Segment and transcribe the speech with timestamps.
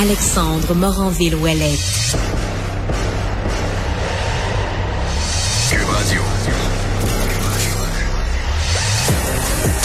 [0.00, 2.16] Alexandre Moranville-Ouellette.
[5.68, 6.22] Cube Radio.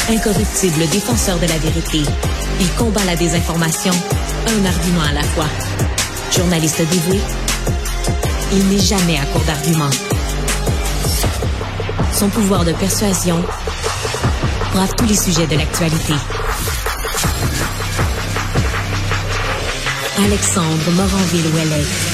[0.09, 2.03] Incorruptible défenseur de la vérité,
[2.59, 3.93] il combat la désinformation,
[4.45, 5.47] un argument à la fois.
[6.31, 7.19] Journaliste dévoué,
[8.51, 9.89] il n'est jamais à court d'arguments.
[12.11, 13.43] Son pouvoir de persuasion
[14.73, 16.13] brave tous les sujets de l'actualité.
[20.17, 22.12] Alexandre Moranville-Ouellette.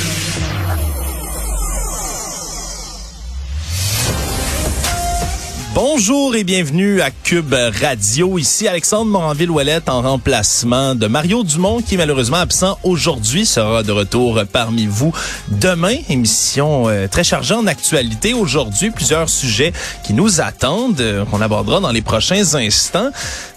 [5.82, 8.38] Bonjour et bienvenue à Cube Radio.
[8.38, 13.94] Ici Alexandre Moranville-Ouellette en remplacement de Mario Dumont qui est malheureusement absent aujourd'hui, sera de
[13.94, 15.14] retour parmi vous
[15.48, 15.96] demain.
[16.10, 19.72] Émission euh, très chargée en actualité aujourd'hui, plusieurs sujets
[20.04, 23.12] qui nous attendent, euh, qu'on abordera dans les prochains instants.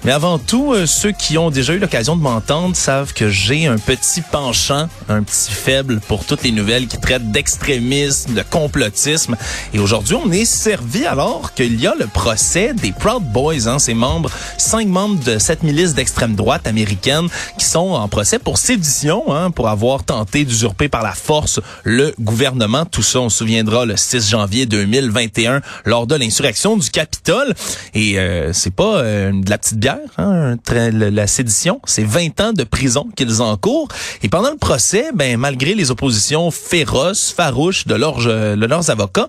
[0.04, 3.66] Mais avant tout, euh, ceux qui ont déjà eu l'occasion de m'entendre savent que j'ai
[3.66, 9.36] un petit penchant, un petit faible pour toutes les nouvelles qui traitent d'extrémisme, de complotisme.
[9.74, 13.78] Et aujourd'hui, on est servi alors qu'il y a le procès des Proud Boys, hein,
[13.78, 18.58] ces membres, cinq membres de cette milice d'extrême droite américaine qui sont en procès pour
[18.58, 22.84] sédition, hein, pour avoir tenté d'usurper par la force le gouvernement.
[22.84, 27.54] Tout ça, on se souviendra le 6 janvier 2021 lors de l'insurrection du Capitole.
[27.94, 32.52] Et euh, c'est pas euh, de la petite bière, hein, la sédition, c'est 20 ans
[32.52, 33.88] de prison qu'ils encourent.
[34.22, 39.28] Et pendant le procès, ben malgré les oppositions féroces, farouches de leurs, de leurs avocats,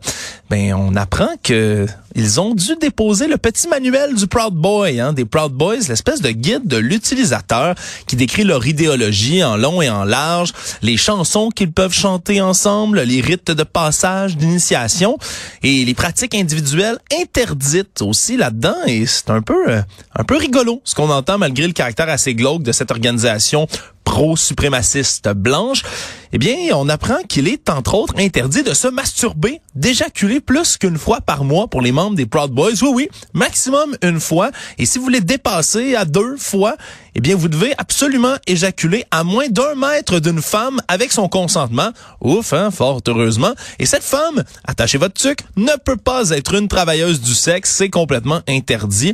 [0.49, 5.25] ben on apprend que ils ont déposer le petit manuel du Proud Boy, hein, des
[5.25, 7.75] Proud Boys, l'espèce de guide de l'utilisateur
[8.07, 13.01] qui décrit leur idéologie en long et en large, les chansons qu'ils peuvent chanter ensemble,
[13.01, 15.17] les rites de passage, d'initiation
[15.63, 18.75] et les pratiques individuelles interdites aussi là-dedans.
[18.87, 19.81] Et c'est un peu, euh,
[20.15, 23.67] un peu rigolo ce qu'on entend malgré le caractère assez glauque de cette organisation
[24.03, 25.83] pro-suprémaciste blanche,
[26.31, 30.97] eh bien, on apprend qu'il est, entre autres, interdit de se masturber, d'éjaculer plus qu'une
[30.97, 32.71] fois par mois pour les membres des Proud Boys.
[32.81, 34.49] Oui, oui, maximum une fois.
[34.79, 36.75] Et si vous voulez dépasser à deux fois,
[37.15, 41.91] eh bien, vous devez absolument éjaculer à moins d'un mètre d'une femme avec son consentement.
[42.21, 43.53] Ouf, hein, fort heureusement.
[43.79, 47.71] Et cette femme, attachez votre tuc, ne peut pas être une travailleuse du sexe.
[47.75, 49.13] C'est complètement interdit.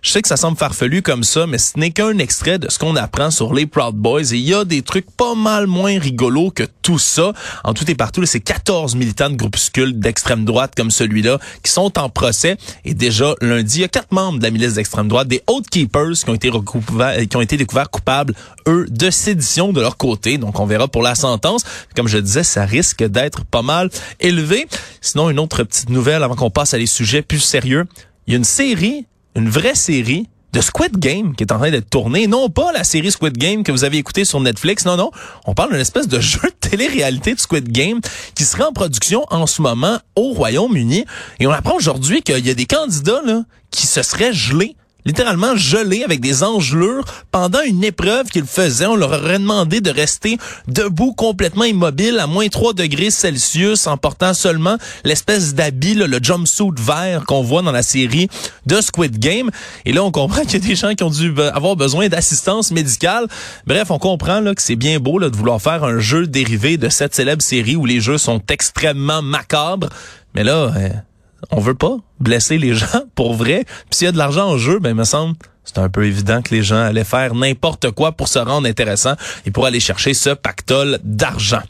[0.00, 2.78] Je sais que ça semble farfelu comme ça, mais ce n'est qu'un extrait de ce
[2.78, 4.32] qu'on apprend sur les Proud Boys.
[4.32, 7.32] Et il y a des trucs pas mal moins rigolos que tout ça.
[7.64, 11.98] En tout et partout, c'est 14 militants de groupuscules d'extrême droite comme celui-là qui sont
[11.98, 12.56] en procès.
[12.84, 15.68] Et déjà, lundi, il y a quatre membres de la milice d'extrême droite, des Oath
[15.68, 18.34] Keepers, qui ont été qui ont été découverts coupables,
[18.66, 20.38] eux, de sédition de leur côté.
[20.38, 21.64] Donc, on verra pour la sentence.
[21.96, 23.90] Comme je disais, ça risque d'être pas mal
[24.20, 24.66] élevé.
[25.00, 27.84] Sinon, une autre petite nouvelle avant qu'on passe à des sujets plus sérieux.
[28.26, 29.06] Il y a une série
[29.38, 32.26] une vraie série de Squid Game qui est en train d'être tournée.
[32.26, 34.84] Non pas la série Squid Game que vous avez écoutée sur Netflix.
[34.84, 35.10] Non, non.
[35.46, 38.00] On parle d'une espèce de jeu de télé-réalité de Squid Game
[38.34, 41.04] qui serait en production en ce moment au Royaume-Uni.
[41.38, 44.76] Et on apprend aujourd'hui qu'il y a des candidats là, qui se seraient gelés
[45.08, 48.86] littéralement gelés avec des engelures pendant une épreuve qu'ils faisaient.
[48.86, 50.36] On leur aurait demandé de rester
[50.68, 56.68] debout complètement immobile à moins 3 degrés Celsius en portant seulement l'espèce d'habit, le jumpsuit
[56.76, 58.28] vert qu'on voit dans la série
[58.66, 59.50] de Squid Game.
[59.86, 62.70] Et là, on comprend qu'il y a des gens qui ont dû avoir besoin d'assistance
[62.70, 63.28] médicale.
[63.66, 66.90] Bref, on comprend là, que c'est bien beau de vouloir faire un jeu dérivé de
[66.90, 69.88] cette célèbre série où les jeux sont extrêmement macabres.
[70.34, 70.90] Mais là, euh,
[71.50, 73.64] on veut pas blesser les gens pour vrai.
[73.64, 75.36] Puis s'il y a de l'argent en jeu, ben il me semble
[75.68, 79.14] c'est un peu évident que les gens allaient faire n'importe quoi pour se rendre intéressant
[79.44, 81.60] et pour aller chercher ce pactole d'argent.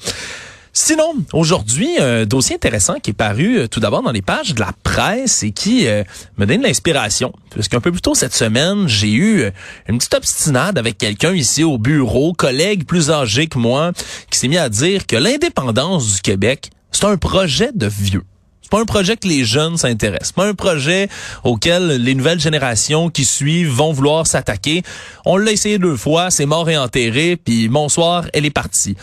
[0.72, 4.60] Sinon, aujourd'hui, un dossier intéressant qui est paru euh, tout d'abord dans les pages de
[4.60, 6.04] la presse et qui euh,
[6.36, 7.32] me donne l'inspiration.
[7.52, 9.50] Parce qu'un peu plus tôt cette semaine, j'ai eu euh,
[9.88, 13.90] une petite obstinade avec quelqu'un ici au bureau, collègue plus âgé que moi,
[14.30, 18.22] qui s'est mis à dire que l'indépendance du Québec, c'est un projet de vieux.
[18.68, 20.32] C'est pas un projet que les jeunes s'intéressent.
[20.32, 21.08] Pas un projet
[21.42, 24.82] auquel les nouvelles générations qui suivent vont vouloir s'attaquer.
[25.24, 28.94] On l'a essayé deux fois, c'est mort et enterré, puis bonsoir, elle est partie.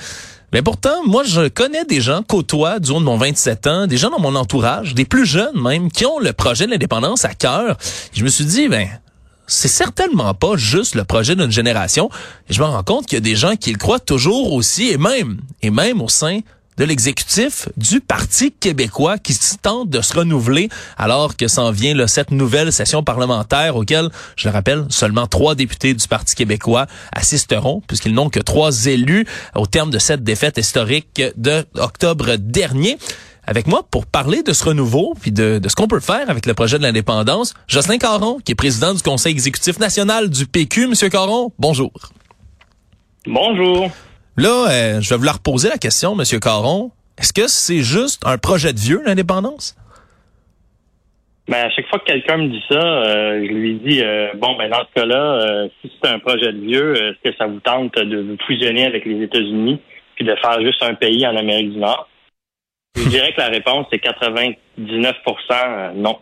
[0.53, 3.97] Mais pourtant, moi, je connais des gens, côtoie, du haut de mon 27 ans, des
[3.97, 7.33] gens dans mon entourage, des plus jeunes même, qui ont le projet de l'indépendance à
[7.33, 7.75] cœur.
[8.13, 8.87] Je me suis dit, ben,
[9.47, 12.11] c'est certainement pas juste le projet d'une génération.
[12.51, 14.99] Je me rends compte qu'il y a des gens qui le croient toujours aussi, et
[14.99, 16.41] même, et même au sein
[16.77, 22.31] de l'exécutif du Parti québécois qui tente de se renouveler alors que s'en vient cette
[22.31, 28.13] nouvelle session parlementaire auquel, je le rappelle, seulement trois députés du Parti québécois assisteront puisqu'ils
[28.13, 29.25] n'ont que trois élus
[29.55, 32.97] au terme de cette défaite historique de octobre dernier.
[33.47, 36.47] Avec moi pour parler de ce renouveau puis de, de ce qu'on peut faire avec
[36.47, 40.87] le projet de l'indépendance, Jocelyn Caron, qui est président du Conseil exécutif national du PQ.
[40.87, 41.91] Monsieur Caron, bonjour.
[43.27, 43.91] Bonjour.
[44.37, 46.91] Là, euh, je vais vous la reposer la question, Monsieur Caron.
[47.17, 49.77] Est-ce que c'est juste un projet de vieux, l'indépendance?
[51.47, 54.57] Ben, à chaque fois que quelqu'un me dit ça, euh, je lui dis euh, bon
[54.57, 57.93] ben dans ce cas-là, si c'est un projet de vieux, est-ce que ça vous tente
[57.95, 59.79] de vous fusionner avec les États-Unis
[60.15, 62.09] puis de faire juste un pays en Amérique du Nord?
[62.97, 66.17] Je dirais que la réponse est 99% non.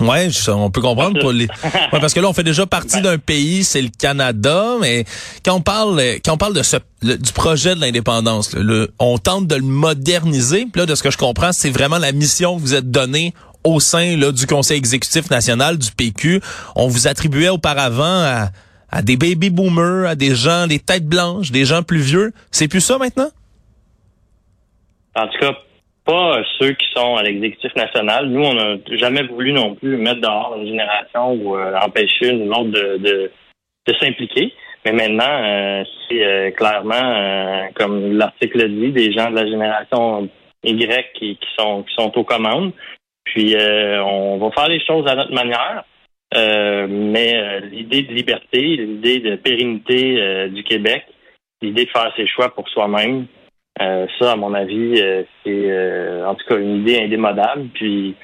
[0.00, 1.46] Ouais, on peut comprendre pour les.
[1.92, 5.04] Ouais, parce que là, on fait déjà partie d'un pays, c'est le Canada, mais
[5.44, 8.54] quand on parle, quand on parle de ce du projet de l'indépendance,
[8.98, 10.66] on tente de le moderniser.
[10.70, 13.34] Puis là, de ce que je comprends, c'est vraiment la mission que vous êtes donnée
[13.64, 16.40] au sein là, du Conseil exécutif national du PQ.
[16.76, 18.50] On vous attribuait auparavant à,
[18.90, 22.32] à des baby boomers, à des gens, des têtes blanches, des gens plus vieux.
[22.50, 23.30] C'est plus ça maintenant?
[25.14, 25.52] En tout cas,
[26.04, 28.28] pas ceux qui sont à l'exécutif national.
[28.28, 32.50] Nous, on n'a jamais voulu non plus mettre dehors une génération ou euh, empêcher une
[32.50, 33.30] autre de, de,
[34.00, 34.52] s'impliquer.
[34.84, 40.28] Mais maintenant, euh, c'est euh, clairement, comme l'article dit, des gens de la génération
[40.62, 42.72] Y qui sont qui sont aux commandes.
[43.24, 45.84] Puis on va faire les choses à notre manière.
[46.34, 51.04] mais l'idée de liberté, l'idée de pérennité du Québec,
[51.62, 53.26] l'idée de faire ses choix pour soi-même,
[53.80, 57.68] euh, ça, à mon avis, euh, c'est euh, en tout cas une idée indémodable.
[57.74, 58.14] Puis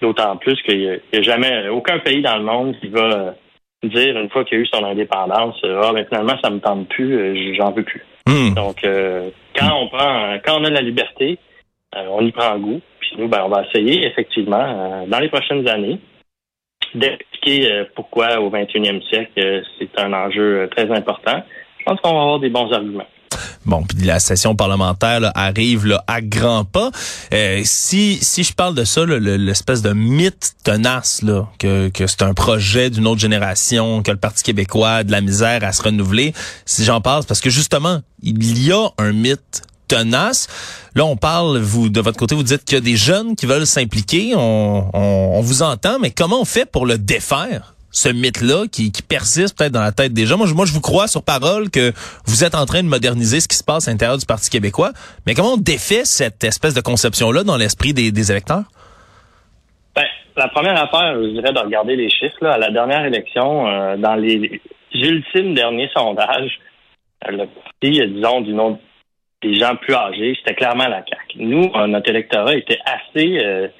[0.00, 3.34] d'autant plus qu'il n'y a, jamais aucun pays dans le monde qui va
[3.82, 7.56] dire une fois qu'il a eu son indépendance, ah ben finalement ça me tente plus,
[7.56, 8.04] j'en veux plus.
[8.26, 8.52] Hmm.
[8.54, 8.86] Donc
[9.58, 11.38] quand on prend, quand on a la liberté,
[11.94, 12.80] on y prend goût.
[13.00, 15.98] Puis nous, ben on va essayer effectivement dans les prochaines années
[16.94, 21.42] d'expliquer pourquoi au 21e siècle c'est un enjeu très important.
[21.78, 23.06] Je pense qu'on va avoir des bons arguments.
[23.66, 26.90] Bon, puis la session parlementaire arrive là, à grands pas.
[27.34, 31.22] Euh, si si je parle de ça, l'espèce de mythe tenace
[31.58, 35.20] que, que c'est un projet d'une autre génération, que le Parti québécois a de la
[35.20, 36.32] misère à se renouveler,
[36.64, 40.48] si j'en parle, parce que justement, il y a un mythe tenace.
[40.94, 43.46] Là, on parle, vous, de votre côté, vous dites qu'il y a des jeunes qui
[43.46, 44.34] veulent s'impliquer.
[44.34, 47.75] On, on vous entend, mais comment on fait pour le défaire?
[47.96, 50.36] Ce mythe-là qui, persiste peut-être dans la tête des gens.
[50.36, 51.92] Moi je, vous crois sur parole que
[52.26, 54.90] vous êtes en train de moderniser ce qui se passe à l'intérieur du Parti québécois.
[55.26, 58.64] Mais comment on défait cette espèce de conception-là dans l'esprit des, électeurs?
[59.94, 60.04] Ben,
[60.36, 62.36] la première affaire, je dirais, de regarder les chiffres.
[62.42, 64.60] Là, à la dernière élection, euh, dans les
[64.92, 66.60] ultimes derniers sondages,
[67.26, 68.78] euh, le parti, euh, disons, du nom
[69.42, 71.38] des gens plus âgés, c'était clairement la CAQ.
[71.38, 73.70] Nous, notre électorat était assez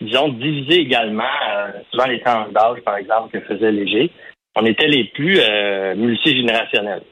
[0.00, 4.10] disons, divisé également, euh, souvent les temps d'âge, par exemple, que faisait Léger,
[4.56, 7.02] on était les plus euh, multigénérationnels.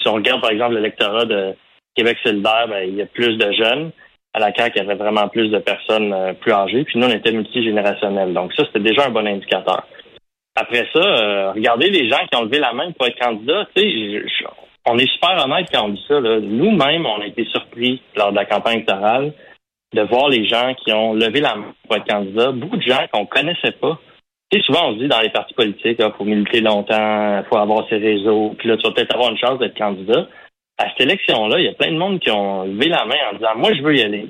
[0.00, 1.54] Si on regarde, par exemple, l'électorat de
[1.94, 3.90] Québec solidaire, ben, il y a plus de jeunes.
[4.32, 6.84] À la CAQ, il y avait vraiment plus de personnes euh, plus âgées.
[6.84, 8.32] Puis nous, on était multigénérationnels.
[8.32, 9.86] Donc ça, c'était déjà un bon indicateur.
[10.54, 13.66] Après ça, euh, regardez les gens qui ont levé la main pour être candidats.
[14.86, 16.20] on est super honnête quand on dit ça.
[16.20, 19.32] Nous-mêmes, on a été surpris lors de la campagne électorale
[19.92, 23.06] de voir les gens qui ont levé la main pour être candidat, beaucoup de gens
[23.12, 23.98] qu'on connaissait pas.
[24.50, 27.58] Tu souvent on se dit dans les partis politiques, il faut militer longtemps, il faut
[27.58, 30.26] avoir ses réseaux, puis là, tu vas peut-être avoir une chance d'être candidat.
[30.78, 33.36] À cette élection-là, il y a plein de monde qui ont levé la main en
[33.36, 34.28] disant Moi, je veux y aller.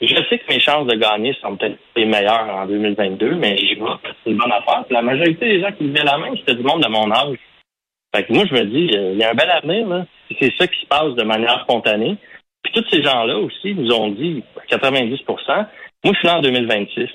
[0.00, 3.74] Je sais que mes chances de gagner sont peut-être les meilleures en 2022, mais j'y
[3.74, 3.84] vais.
[4.24, 4.84] C'est une bonne affaire.
[4.90, 7.36] la majorité des gens qui levaient la main, c'était du monde de mon âge.
[8.14, 10.06] Fait que moi, je me dis, il y a un bel avenir, là.
[10.40, 12.16] C'est ça qui se passe de manière spontanée.
[12.68, 15.66] Puis tous ces gens-là aussi nous ont dit, 90%
[16.04, 17.08] moi je suis là en 2026.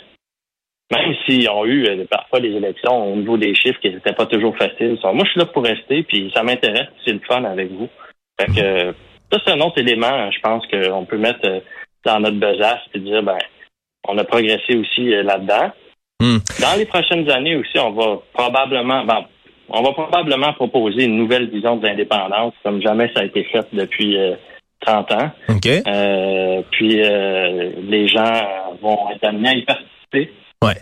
[0.92, 4.26] Même s'ils ont eu euh, parfois des élections au niveau des chiffres qui n'étaient pas
[4.26, 5.00] toujours faciles.
[5.02, 7.88] Moi, je suis là pour rester, puis ça m'intéresse, c'est le fun avec vous.
[8.40, 8.94] Fait que
[9.32, 11.60] ça, c'est un autre élément, je pense, qu'on peut mettre euh,
[12.06, 13.38] dans notre besace et dire ben,
[14.08, 15.72] on a progressé aussi euh, là-dedans.
[16.20, 16.38] Hmm.
[16.62, 19.26] Dans les prochaines années aussi, on va probablement ben,
[19.70, 23.66] on va probablement proposer une nouvelle vision de l'indépendance, comme jamais ça a été fait
[23.72, 24.18] depuis
[24.86, 25.32] 30 ans.
[25.66, 28.42] Euh, puis euh, les gens
[28.82, 30.34] vont être amenés à y participer.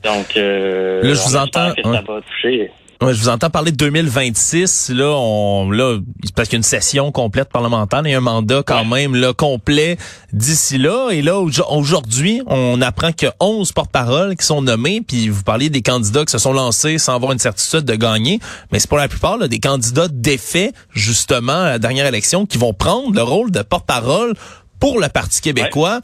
[0.03, 1.73] Donc, euh, là, je vous entends.
[1.73, 4.89] Que ça va toucher Ouais, je vous entends parler de 2026.
[4.89, 5.97] Là, on, là,
[6.35, 9.97] parce qu'il y a une session complète parlementaire et un mandat quand même là complet
[10.33, 11.09] d'ici là.
[11.09, 15.01] Et là, aujourd'hui, on apprend qu'il y a 11 porte-paroles qui sont nommés.
[15.01, 18.39] Puis vous parliez des candidats qui se sont lancés sans avoir une certitude de gagner.
[18.71, 22.59] Mais c'est pour la plupart là, des candidats défaits, justement, à la dernière élection, qui
[22.59, 24.35] vont prendre le rôle de porte-parole
[24.79, 26.01] pour le Parti québécois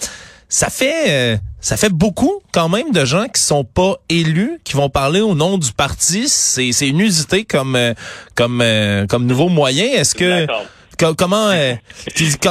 [0.49, 4.73] ça fait euh, ça fait beaucoup quand même de gens qui sont pas élus, qui
[4.73, 6.29] vont parler au nom du parti.
[6.29, 7.93] C'est c'est inusité comme euh,
[8.35, 9.85] comme euh, comme nouveau moyen.
[9.85, 10.45] Est-ce que
[11.15, 11.51] comment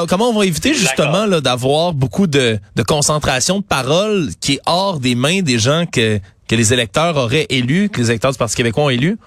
[0.09, 4.61] comment on va éviter justement là d'avoir beaucoup de, de concentration de parole qui est
[4.67, 8.39] hors des mains des gens que que les électeurs auraient élus, que les électeurs du
[8.39, 9.19] Parti québécois ont élus?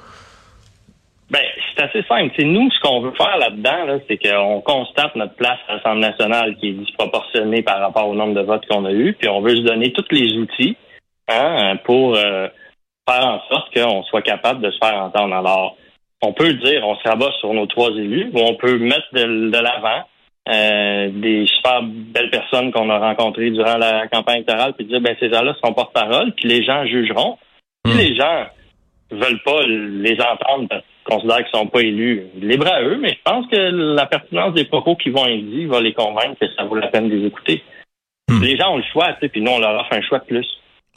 [1.80, 2.34] C'est assez simple.
[2.38, 6.02] C'est nous, ce qu'on veut faire là-dedans, là, c'est qu'on constate notre place à l'Assemblée
[6.02, 9.40] nationale qui est disproportionnée par rapport au nombre de votes qu'on a eu, puis on
[9.40, 10.76] veut se donner tous les outils
[11.30, 12.48] hein, pour euh,
[13.10, 15.34] faire en sorte qu'on soit capable de se faire entendre.
[15.34, 15.78] Alors,
[16.22, 19.58] on peut dire, on se rabat sur nos trois élus, ou on peut mettre de,
[19.58, 20.04] l'avant
[20.50, 25.16] euh, des super belles personnes qu'on a rencontrées durant la campagne électorale, puis dire, ben
[25.18, 27.38] ces gens-là sont porte-parole, puis les gens jugeront.
[27.86, 27.98] Si hmm.
[27.98, 28.48] les gens
[29.12, 33.22] veulent pas les entendre parce considèrent qu'ils sont pas élus, libre à eux, mais je
[33.24, 33.56] pense que
[33.96, 37.10] la pertinence des propos qu'ils vont dire va les convaincre que ça vaut la peine
[37.10, 37.64] de les écouter.
[38.30, 38.42] Hmm.
[38.42, 40.26] Les gens ont le choix, tu sais, puis nous, on leur offre un choix de
[40.26, 40.48] plus.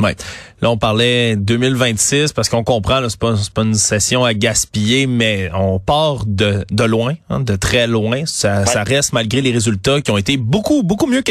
[0.01, 0.17] Ouais.
[0.61, 5.07] Là, on parlait 2026 parce qu'on comprend, là, c'est pas, pas une session à gaspiller,
[5.07, 8.27] mais on part de, de loin, hein, de très loin.
[8.27, 11.23] Ça, ça reste malgré les résultats qui ont été beaucoup, beaucoup mieux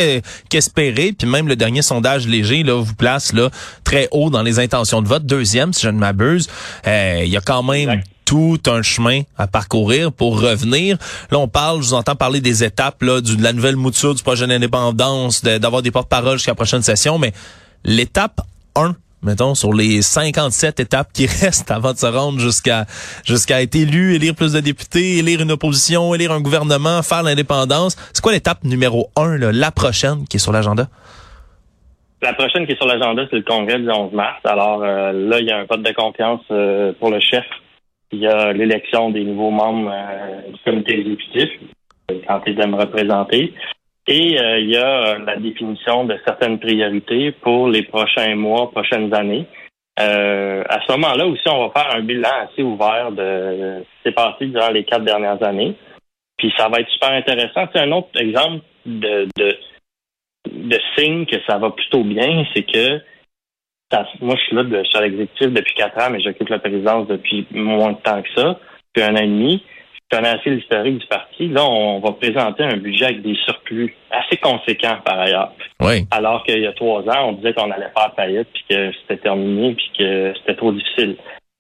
[0.50, 1.14] qu'espérés.
[1.18, 3.50] Puis même le dernier sondage léger là vous place là
[3.84, 6.48] très haut dans les intentions de vote, deuxième si je ne m'abuse.
[6.88, 8.02] Euh, il y a quand même
[8.32, 10.98] tout un chemin à parcourir pour revenir.
[11.32, 14.24] Là, on parle, je vous entends parler des étapes là, de la nouvelle mouture du
[14.24, 17.34] projet d'indépendance, d'avoir des porte-paroles jusqu'à la prochaine session, mais
[17.84, 18.40] l'étape
[18.76, 22.86] 1 mettons, sur les 57 étapes qui restent avant de se rendre jusqu'à
[23.26, 27.98] jusqu'à être élu, élire plus de députés, élire une opposition, élire un gouvernement, faire l'indépendance.
[28.14, 30.88] C'est quoi l'étape numéro 1, la prochaine qui est sur l'agenda?
[32.22, 34.40] La prochaine qui est sur l'agenda, c'est le congrès du 11 mars.
[34.46, 37.44] Alors euh, là, il y a un vote de confiance euh, pour le chef.
[38.12, 41.50] Il y a l'élection des nouveaux membres euh, du comité exécutif,
[42.28, 43.54] quand ils me représenter.
[44.08, 48.72] Et euh, il y a euh, la définition de certaines priorités pour les prochains mois,
[48.72, 49.46] prochaines années.
[50.00, 54.04] Euh, à ce moment-là aussi, on va faire un bilan assez ouvert de ce qui
[54.04, 55.76] s'est passé durant les quatre dernières années.
[56.38, 57.68] Puis ça va être super intéressant.
[57.72, 59.58] C'est un autre exemple de, de,
[60.50, 63.00] de signe que ça va plutôt bien, c'est que
[64.22, 67.08] moi, je suis là, de, je suis l'exécutif depuis quatre ans, mais j'occupe la présidence
[67.08, 68.60] depuis moins de temps que ça,
[68.96, 69.64] depuis un an et demi
[70.12, 71.48] connais assez l'historique du parti.
[71.48, 75.54] Là, on va présenter un budget avec des surplus assez conséquents par ailleurs.
[75.82, 76.06] Oui.
[76.12, 79.22] Alors qu'il y a trois ans, on disait qu'on allait faire faillite, puis que c'était
[79.22, 81.16] terminé, puis que c'était trop difficile.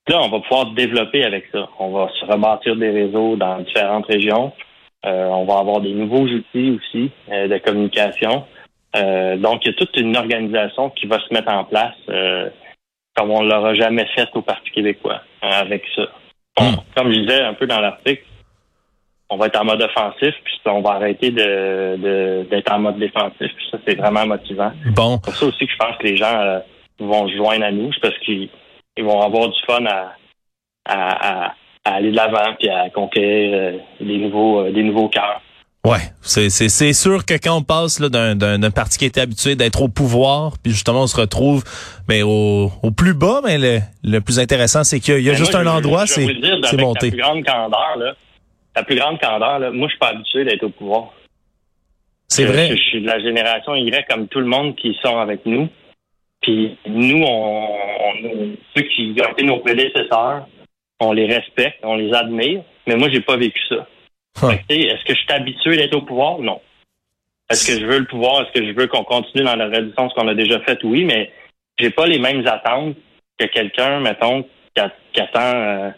[0.07, 1.69] Là, on va pouvoir développer avec ça.
[1.79, 4.51] On va se rebâtir des réseaux dans différentes régions.
[5.05, 8.43] Euh, on va avoir des nouveaux outils aussi euh, de communication.
[8.95, 11.95] Euh, donc, il y a toute une organisation qui va se mettre en place
[13.15, 16.03] comme on l'aura jamais fait au Parti québécois avec ça.
[16.59, 16.75] Hmm.
[16.95, 18.23] Comme je disais un peu dans l'article,
[19.31, 23.37] on va être en mode offensif, puis on va arrêter de, d'être en mode défensif.
[23.55, 24.73] Puis ça, c'est vraiment motivant.
[24.93, 25.15] Bon.
[25.15, 26.59] C'est pour ça aussi que je pense que les gens euh,
[26.99, 28.49] vont se joindre à nous, c'est parce qu'ils
[28.99, 30.15] vont avoir du fun à,
[30.85, 31.53] à,
[31.85, 35.41] aller de l'avant puis à conquérir euh, des nouveaux euh, des nouveaux cœurs.
[35.83, 39.55] Ouais, c'est, c'est, sûr que quand on passe là, d'un, d'un, parti qui était habitué
[39.55, 41.63] d'être au pouvoir, puis justement on se retrouve
[42.07, 45.55] mais au, au plus bas, mais le, le plus intéressant, c'est qu'il y a, juste
[45.55, 46.27] un endroit, c'est,
[46.65, 47.07] c'est monté.
[47.07, 48.13] La plus grande candeur, là,
[48.75, 51.13] la plus grande candeur, là, moi, je suis pas habitué d'être au pouvoir.
[52.27, 52.69] C'est vrai.
[52.69, 55.67] Je, suis de la génération Y comme tout le monde qui sont avec nous.
[56.41, 57.67] Puis nous, on,
[58.75, 60.47] ceux qui ont été nos prédécesseurs,
[60.99, 63.87] on les respecte, on les admire, mais moi, j'ai pas vécu ça.
[64.49, 66.39] Est-ce que je suis habitué d'être au pouvoir?
[66.39, 66.61] Non.
[67.49, 68.41] Est-ce que je veux le pouvoir?
[68.41, 70.79] Est-ce que je veux qu'on continue dans la réduction qu'on a déjà fait?
[70.83, 71.31] Oui, mais
[71.77, 72.95] j'ai pas les mêmes attentes
[73.37, 75.89] que quelqu'un, mettons, qui, attend euh,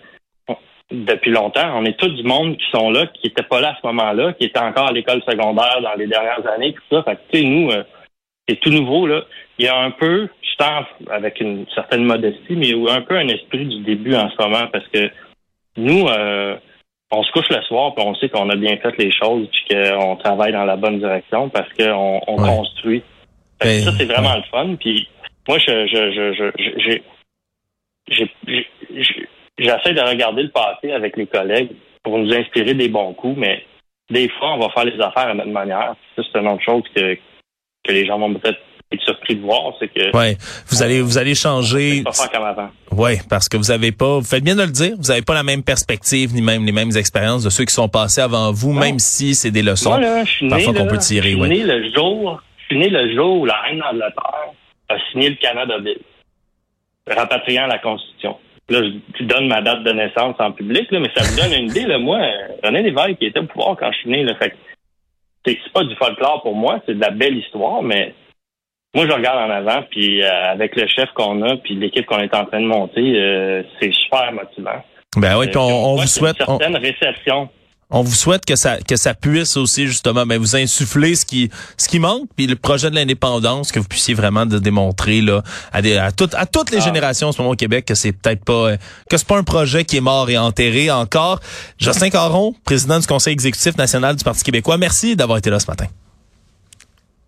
[0.92, 1.78] depuis longtemps.
[1.78, 4.34] On est tous du monde qui sont là, qui n'étaient pas là à ce moment-là,
[4.34, 7.04] qui étaient encore à l'école secondaire dans les dernières années, tout ça.
[7.04, 7.84] Fait que, tu sais, nous, euh,
[8.48, 9.24] c'est tout nouveau, là.
[9.60, 13.28] Il y a un peu, je tente avec une certaine modestie, mais un peu un
[13.28, 15.12] esprit du début en ce moment, parce que
[15.78, 16.56] nous, euh,
[17.14, 19.76] on se couche le soir, puis on sait qu'on a bien fait les choses, puis
[19.76, 23.04] qu'on travaille dans la bonne direction, parce qu'on on construit.
[23.60, 24.76] Ben, ça, c'est vraiment le fun.
[24.80, 25.08] Puis
[25.48, 26.34] moi, je, je,
[28.08, 28.22] je,
[29.58, 33.64] j'essaie de regarder le passé avec les collègues pour nous inspirer des bons coups, mais
[34.10, 35.96] des fois, on va faire les affaires à notre manière.
[36.16, 38.60] Ça, c'est une autre chose que, que les gens vont peut-être
[38.94, 42.04] être surpris de voir, c'est que ouais, vous allez vous allez changer.
[42.04, 42.70] Pas faire comme avant.
[42.92, 45.34] Ouais, parce que vous avez pas, vous faites bien de le dire, vous avez pas
[45.34, 48.74] la même perspective ni même les mêmes expériences de ceux qui sont passés avant vous,
[48.74, 49.98] même si c'est des leçons.
[50.00, 51.32] Moi, je suis qu'on peut tirer.
[51.32, 54.54] Je suis né le jour, je suis né le jour où la reine d'Angleterre
[54.90, 56.00] a signé le Canada Bill,
[57.08, 58.38] rapatriant la Constitution.
[58.70, 58.80] Là,
[59.20, 61.86] je donne ma date de naissance en public, là, mais ça me donne une idée.
[61.86, 62.20] Là, moi,
[62.64, 64.24] René Lévesque qui était au pouvoir quand je suis né.
[64.24, 64.56] Là, fait
[65.46, 68.16] c'est pas du folklore pour moi, c'est de la belle histoire, mais
[68.96, 72.20] moi, je regarde en avant, puis euh, avec le chef qu'on a, puis l'équipe qu'on
[72.20, 74.84] est en train de monter, euh, c'est super motivant.
[75.16, 76.38] Ben oui, puis on, vous souhaite...
[76.40, 77.50] Une certaine récession
[77.92, 81.52] On vous souhaite que ça que ça puisse aussi justement ben, vous insuffler ce qui
[81.78, 85.44] ce qui manque puis le projet de l'indépendance que vous puissiez vraiment de démontrer là
[85.72, 86.86] à des, à toutes à toutes les Ah.
[86.86, 89.44] générations en ce moment au Québec que c'est peut-être pas euh, que c'est pas un
[89.44, 91.40] projet qui est mort et enterré encore.
[91.78, 95.68] Jocelyn Caron, président du Conseil exécutif national du Parti québécois, merci d'avoir été là ce
[95.70, 95.86] matin.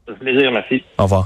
[0.08, 0.84] Ça fait plaisir, merci.
[0.98, 1.24] Au revoir.